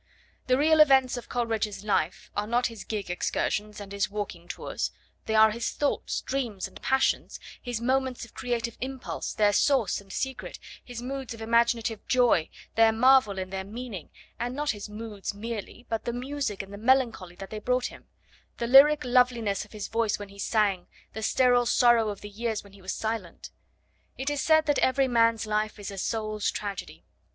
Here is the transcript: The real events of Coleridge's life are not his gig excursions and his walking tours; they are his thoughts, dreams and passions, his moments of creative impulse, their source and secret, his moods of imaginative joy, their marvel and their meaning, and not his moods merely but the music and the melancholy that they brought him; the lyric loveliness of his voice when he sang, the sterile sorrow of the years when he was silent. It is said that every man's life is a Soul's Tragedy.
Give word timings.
The 0.47 0.57
real 0.57 0.79
events 0.79 1.15
of 1.15 1.29
Coleridge's 1.29 1.83
life 1.83 2.31
are 2.35 2.47
not 2.47 2.65
his 2.73 2.83
gig 2.83 3.11
excursions 3.11 3.79
and 3.79 3.91
his 3.91 4.09
walking 4.09 4.47
tours; 4.47 4.89
they 5.27 5.35
are 5.35 5.51
his 5.51 5.69
thoughts, 5.69 6.21
dreams 6.21 6.67
and 6.67 6.81
passions, 6.81 7.39
his 7.61 7.79
moments 7.79 8.25
of 8.25 8.33
creative 8.33 8.75
impulse, 8.81 9.31
their 9.35 9.53
source 9.53 10.01
and 10.01 10.11
secret, 10.11 10.57
his 10.83 11.03
moods 11.03 11.35
of 11.35 11.41
imaginative 11.43 11.99
joy, 12.07 12.49
their 12.73 12.91
marvel 12.91 13.37
and 13.37 13.53
their 13.53 13.63
meaning, 13.63 14.09
and 14.39 14.55
not 14.55 14.71
his 14.71 14.89
moods 14.89 15.35
merely 15.35 15.85
but 15.87 16.05
the 16.05 16.13
music 16.13 16.63
and 16.63 16.73
the 16.73 16.79
melancholy 16.79 17.35
that 17.35 17.51
they 17.51 17.59
brought 17.59 17.85
him; 17.93 18.07
the 18.57 18.65
lyric 18.65 19.03
loveliness 19.03 19.65
of 19.65 19.71
his 19.71 19.87
voice 19.87 20.17
when 20.17 20.29
he 20.29 20.39
sang, 20.39 20.87
the 21.13 21.21
sterile 21.21 21.67
sorrow 21.67 22.09
of 22.09 22.21
the 22.21 22.27
years 22.29 22.63
when 22.63 22.73
he 22.73 22.81
was 22.81 22.91
silent. 22.91 23.51
It 24.17 24.31
is 24.31 24.41
said 24.41 24.65
that 24.65 24.79
every 24.79 25.07
man's 25.07 25.45
life 25.45 25.77
is 25.77 25.91
a 25.91 25.97
Soul's 25.99 26.49
Tragedy. 26.49 27.03